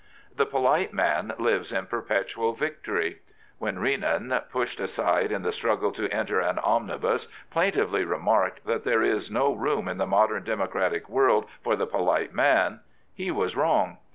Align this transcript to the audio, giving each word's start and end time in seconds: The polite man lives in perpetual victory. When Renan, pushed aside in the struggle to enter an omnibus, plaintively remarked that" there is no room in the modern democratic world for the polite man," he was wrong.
The 0.35 0.47
polite 0.47 0.93
man 0.93 1.31
lives 1.37 1.71
in 1.71 1.85
perpetual 1.85 2.53
victory. 2.53 3.19
When 3.59 3.77
Renan, 3.77 4.33
pushed 4.51 4.79
aside 4.79 5.31
in 5.31 5.43
the 5.43 5.51
struggle 5.51 5.91
to 5.91 6.09
enter 6.11 6.39
an 6.39 6.57
omnibus, 6.57 7.27
plaintively 7.51 8.03
remarked 8.03 8.65
that" 8.65 8.83
there 8.83 9.03
is 9.03 9.29
no 9.29 9.53
room 9.53 9.87
in 9.87 9.99
the 9.99 10.07
modern 10.07 10.43
democratic 10.43 11.07
world 11.07 11.45
for 11.63 11.75
the 11.75 11.85
polite 11.85 12.33
man," 12.33 12.79
he 13.13 13.29
was 13.29 13.55
wrong. 13.55 13.99